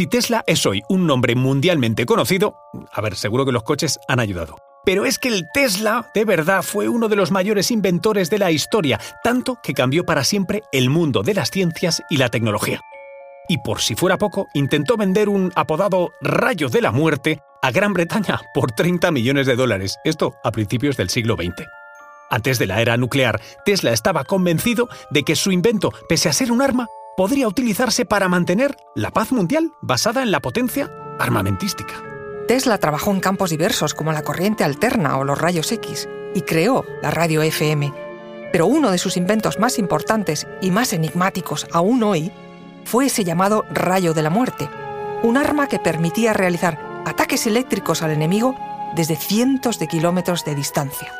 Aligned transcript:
Si 0.00 0.06
Tesla 0.06 0.42
es 0.46 0.64
hoy 0.64 0.82
un 0.88 1.06
nombre 1.06 1.34
mundialmente 1.34 2.06
conocido, 2.06 2.56
a 2.90 3.02
ver, 3.02 3.16
seguro 3.16 3.44
que 3.44 3.52
los 3.52 3.64
coches 3.64 3.98
han 4.08 4.18
ayudado. 4.18 4.56
Pero 4.82 5.04
es 5.04 5.18
que 5.18 5.28
el 5.28 5.44
Tesla, 5.52 6.10
de 6.14 6.24
verdad, 6.24 6.62
fue 6.62 6.88
uno 6.88 7.10
de 7.10 7.16
los 7.16 7.30
mayores 7.30 7.70
inventores 7.70 8.30
de 8.30 8.38
la 8.38 8.50
historia, 8.50 8.98
tanto 9.22 9.58
que 9.62 9.74
cambió 9.74 10.06
para 10.06 10.24
siempre 10.24 10.62
el 10.72 10.88
mundo 10.88 11.22
de 11.22 11.34
las 11.34 11.50
ciencias 11.50 12.00
y 12.08 12.16
la 12.16 12.30
tecnología. 12.30 12.80
Y 13.46 13.58
por 13.58 13.82
si 13.82 13.94
fuera 13.94 14.16
poco, 14.16 14.46
intentó 14.54 14.96
vender 14.96 15.28
un 15.28 15.52
apodado 15.54 16.12
rayo 16.22 16.70
de 16.70 16.80
la 16.80 16.92
muerte 16.92 17.42
a 17.60 17.70
Gran 17.70 17.92
Bretaña 17.92 18.40
por 18.54 18.72
30 18.72 19.10
millones 19.10 19.46
de 19.46 19.56
dólares, 19.56 19.98
esto 20.04 20.32
a 20.42 20.50
principios 20.50 20.96
del 20.96 21.10
siglo 21.10 21.36
XX. 21.36 21.68
Antes 22.30 22.58
de 22.58 22.66
la 22.66 22.80
era 22.80 22.96
nuclear, 22.96 23.38
Tesla 23.66 23.92
estaba 23.92 24.24
convencido 24.24 24.88
de 25.10 25.24
que 25.24 25.36
su 25.36 25.52
invento, 25.52 25.92
pese 26.08 26.30
a 26.30 26.32
ser 26.32 26.52
un 26.52 26.62
arma, 26.62 26.86
podría 27.20 27.48
utilizarse 27.48 28.06
para 28.06 28.30
mantener 28.30 28.78
la 28.94 29.10
paz 29.10 29.30
mundial 29.30 29.74
basada 29.82 30.22
en 30.22 30.30
la 30.30 30.40
potencia 30.40 30.90
armamentística. 31.18 32.02
Tesla 32.48 32.78
trabajó 32.78 33.10
en 33.10 33.20
campos 33.20 33.50
diversos 33.50 33.92
como 33.92 34.10
la 34.10 34.22
corriente 34.22 34.64
alterna 34.64 35.18
o 35.18 35.24
los 35.24 35.38
rayos 35.38 35.70
X 35.70 36.08
y 36.34 36.40
creó 36.40 36.82
la 37.02 37.10
radio 37.10 37.42
FM. 37.42 37.92
Pero 38.52 38.66
uno 38.66 38.90
de 38.90 38.96
sus 38.96 39.18
inventos 39.18 39.58
más 39.58 39.78
importantes 39.78 40.46
y 40.62 40.70
más 40.70 40.94
enigmáticos 40.94 41.66
aún 41.74 42.02
hoy 42.04 42.32
fue 42.86 43.04
ese 43.04 43.22
llamado 43.22 43.66
rayo 43.70 44.14
de 44.14 44.22
la 44.22 44.30
muerte, 44.30 44.70
un 45.22 45.36
arma 45.36 45.66
que 45.66 45.78
permitía 45.78 46.32
realizar 46.32 47.02
ataques 47.04 47.46
eléctricos 47.46 48.00
al 48.00 48.12
enemigo 48.12 48.56
desde 48.96 49.16
cientos 49.16 49.78
de 49.78 49.88
kilómetros 49.88 50.46
de 50.46 50.54
distancia. 50.54 51.19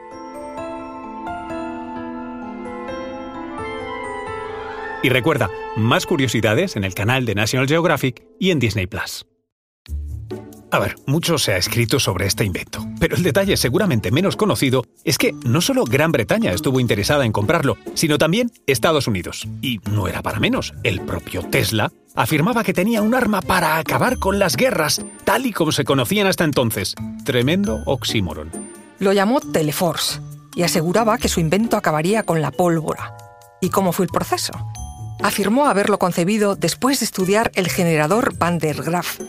Y 5.03 5.09
recuerda, 5.09 5.49
más 5.75 6.05
curiosidades 6.05 6.75
en 6.75 6.83
el 6.83 6.93
canal 6.93 7.25
de 7.25 7.35
National 7.35 7.67
Geographic 7.67 8.23
y 8.39 8.51
en 8.51 8.59
Disney 8.59 8.87
Plus. 8.87 9.25
A 10.73 10.79
ver, 10.79 10.95
mucho 11.05 11.37
se 11.37 11.51
ha 11.51 11.57
escrito 11.57 11.99
sobre 11.99 12.27
este 12.27 12.45
invento, 12.45 12.85
pero 12.97 13.17
el 13.17 13.23
detalle 13.23 13.57
seguramente 13.57 14.09
menos 14.09 14.37
conocido 14.37 14.85
es 15.03 15.17
que 15.17 15.33
no 15.43 15.59
solo 15.59 15.83
Gran 15.83 16.13
Bretaña 16.13 16.53
estuvo 16.53 16.79
interesada 16.79 17.25
en 17.25 17.33
comprarlo, 17.33 17.77
sino 17.93 18.17
también 18.17 18.51
Estados 18.67 19.05
Unidos. 19.05 19.45
Y 19.61 19.79
no 19.91 20.07
era 20.07 20.21
para 20.21 20.39
menos, 20.39 20.73
el 20.83 21.01
propio 21.01 21.43
Tesla 21.43 21.91
afirmaba 22.15 22.63
que 22.63 22.73
tenía 22.73 23.01
un 23.01 23.15
arma 23.15 23.41
para 23.41 23.79
acabar 23.79 24.17
con 24.17 24.39
las 24.39 24.55
guerras, 24.55 25.03
tal 25.25 25.45
y 25.45 25.51
como 25.51 25.73
se 25.73 25.83
conocían 25.83 26.27
hasta 26.27 26.45
entonces. 26.45 26.95
Tremendo 27.25 27.81
oxímoron. 27.85 28.49
Lo 28.99 29.11
llamó 29.11 29.41
Teleforce 29.41 30.21
y 30.55 30.63
aseguraba 30.63 31.17
que 31.17 31.27
su 31.27 31.41
invento 31.41 31.75
acabaría 31.75 32.23
con 32.23 32.41
la 32.41 32.51
pólvora. 32.51 33.17
¿Y 33.59 33.69
cómo 33.69 33.91
fue 33.91 34.05
el 34.05 34.11
proceso? 34.11 34.53
Afirmó 35.23 35.67
haberlo 35.67 35.99
concebido 35.99 36.55
después 36.55 36.99
de 36.99 37.05
estudiar 37.05 37.51
el 37.55 37.69
generador 37.69 38.37
Van 38.37 38.57
der 38.57 38.81
Graaf 38.81 39.19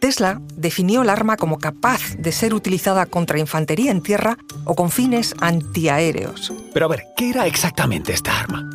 Tesla 0.00 0.40
definió 0.56 1.02
el 1.02 1.10
arma 1.10 1.36
como 1.36 1.58
capaz 1.58 2.16
de 2.16 2.32
ser 2.32 2.54
utilizada 2.54 3.06
contra 3.06 3.38
infantería 3.38 3.90
en 3.90 4.02
tierra 4.02 4.38
o 4.64 4.74
con 4.74 4.90
fines 4.90 5.34
antiaéreos. 5.40 6.52
Pero 6.72 6.86
a 6.86 6.88
ver, 6.88 7.04
¿qué 7.16 7.30
era 7.30 7.46
exactamente 7.46 8.14
esta 8.14 8.40
arma? 8.40 8.68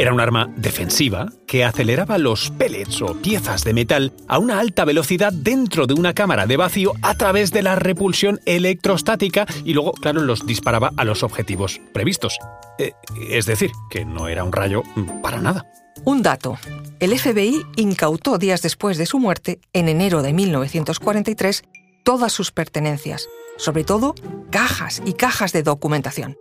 Era 0.00 0.14
un 0.14 0.20
arma 0.20 0.48
defensiva 0.56 1.30
que 1.46 1.62
aceleraba 1.62 2.16
los 2.16 2.50
pellets 2.52 3.02
o 3.02 3.20
piezas 3.20 3.64
de 3.64 3.74
metal 3.74 4.14
a 4.28 4.38
una 4.38 4.58
alta 4.58 4.86
velocidad 4.86 5.30
dentro 5.30 5.86
de 5.86 5.92
una 5.92 6.14
cámara 6.14 6.46
de 6.46 6.56
vacío 6.56 6.94
a 7.02 7.18
través 7.18 7.50
de 7.50 7.60
la 7.60 7.76
repulsión 7.76 8.40
electrostática 8.46 9.44
y 9.62 9.74
luego, 9.74 9.92
claro, 9.92 10.22
los 10.22 10.46
disparaba 10.46 10.90
a 10.96 11.04
los 11.04 11.22
objetivos 11.22 11.82
previstos. 11.92 12.38
Eh, 12.78 12.92
es 13.28 13.44
decir, 13.44 13.72
que 13.90 14.06
no 14.06 14.28
era 14.28 14.42
un 14.42 14.52
rayo 14.52 14.84
para 15.22 15.42
nada. 15.42 15.66
Un 16.02 16.22
dato. 16.22 16.58
El 16.98 17.18
FBI 17.18 17.66
incautó 17.76 18.38
días 18.38 18.62
después 18.62 18.96
de 18.96 19.04
su 19.04 19.18
muerte, 19.18 19.60
en 19.74 19.90
enero 19.90 20.22
de 20.22 20.32
1943, 20.32 21.62
todas 22.04 22.32
sus 22.32 22.52
pertenencias, 22.52 23.28
sobre 23.58 23.84
todo 23.84 24.14
cajas 24.50 25.02
y 25.04 25.12
cajas 25.12 25.52
de 25.52 25.62
documentación. 25.62 26.38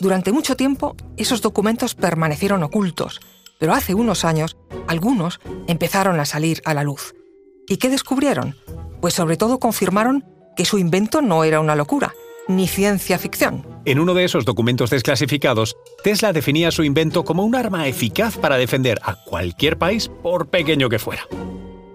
Durante 0.00 0.32
mucho 0.32 0.56
tiempo, 0.56 0.96
esos 1.16 1.40
documentos 1.40 1.94
permanecieron 1.94 2.62
ocultos, 2.62 3.20
pero 3.58 3.72
hace 3.72 3.94
unos 3.94 4.24
años, 4.24 4.56
algunos 4.86 5.40
empezaron 5.66 6.20
a 6.20 6.24
salir 6.24 6.60
a 6.64 6.74
la 6.74 6.82
luz. 6.82 7.14
¿Y 7.68 7.76
qué 7.76 7.88
descubrieron? 7.88 8.56
Pues 9.00 9.14
sobre 9.14 9.36
todo 9.36 9.58
confirmaron 9.58 10.24
que 10.56 10.64
su 10.64 10.78
invento 10.78 11.22
no 11.22 11.44
era 11.44 11.60
una 11.60 11.76
locura, 11.76 12.14
ni 12.48 12.68
ciencia 12.68 13.18
ficción. 13.18 13.66
En 13.84 13.98
uno 13.98 14.14
de 14.14 14.24
esos 14.24 14.44
documentos 14.44 14.90
desclasificados, 14.90 15.76
Tesla 16.02 16.32
definía 16.32 16.70
su 16.70 16.84
invento 16.84 17.24
como 17.24 17.44
un 17.44 17.54
arma 17.54 17.86
eficaz 17.88 18.36
para 18.36 18.56
defender 18.56 19.00
a 19.02 19.16
cualquier 19.24 19.78
país, 19.78 20.10
por 20.22 20.48
pequeño 20.48 20.88
que 20.88 20.98
fuera. 20.98 21.26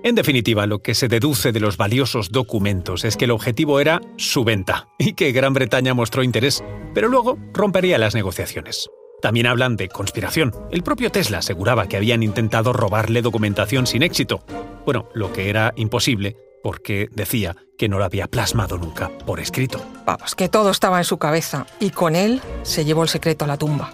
En 0.02 0.16
definitiva, 0.16 0.66
lo 0.66 0.80
que 0.80 0.96
se 0.96 1.10
deduce 1.10 1.52
de 1.52 1.60
los 1.60 1.76
valiosos 1.76 2.30
documentos 2.32 3.04
es 3.04 3.18
que 3.18 3.26
el 3.26 3.32
objetivo 3.32 3.82
era 3.82 4.00
su 4.18 4.46
venta 4.46 4.88
y 4.98 5.14
que 5.14 5.34
Gran 5.34 5.54
Bretaña 5.54 5.94
mostró 5.94 6.24
interés, 6.24 6.64
pero 6.94 7.10
luego 7.10 7.38
rompería 7.54 7.98
las 7.98 8.16
negociaciones. 8.16 8.90
También 9.22 9.46
hablan 9.46 9.76
de 9.76 9.90
conspiración. 9.90 10.54
El 10.72 10.84
propio 10.84 11.12
Tesla 11.12 11.40
aseguraba 11.40 11.88
que 11.88 11.98
habían 11.98 12.24
intentado 12.24 12.72
robarle 12.72 13.22
documentación 13.22 13.88
sin 13.88 14.02
éxito. 14.02 14.46
Bueno, 14.86 15.10
lo 15.14 15.34
que 15.34 15.50
era 15.50 15.74
imposible 15.76 16.38
porque 16.64 17.10
decía 17.12 17.56
que 17.78 17.90
no 17.90 18.00
lo 18.00 18.06
había 18.06 18.28
plasmado 18.28 18.78
nunca 18.78 19.10
por 19.26 19.40
escrito. 19.40 19.82
Vamos, 20.06 20.36
que 20.36 20.50
todo 20.50 20.72
estaba 20.72 20.98
en 20.98 21.06
su 21.06 21.18
cabeza 21.18 21.66
y 21.80 21.90
con 21.90 22.16
él 22.16 22.42
se 22.64 22.86
llevó 22.86 23.04
el 23.04 23.10
secreto 23.10 23.46
a 23.46 23.50
la 23.50 23.58
tumba. 23.58 23.94